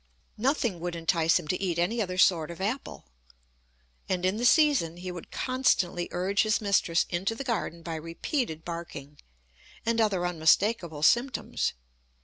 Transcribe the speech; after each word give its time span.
Nothing 0.39 0.79
would 0.79 0.95
entice 0.95 1.37
him 1.37 1.47
to 1.49 1.61
eat 1.61 1.77
any 1.77 2.01
other 2.01 2.17
sort 2.17 2.49
of 2.49 2.59
apple. 2.59 3.05
And 4.09 4.25
in 4.25 4.37
the 4.37 4.45
season 4.45 4.97
he 4.97 5.11
would 5.11 5.29
constantly 5.29 6.07
urge 6.09 6.41
his 6.41 6.59
mistress 6.59 7.05
into 7.11 7.35
the 7.35 7.43
garden 7.43 7.83
by 7.83 7.93
repeated 7.97 8.65
barking, 8.65 9.19
and 9.85 10.01
other 10.01 10.25
unmistakable 10.25 11.03
symptoms. 11.03 11.73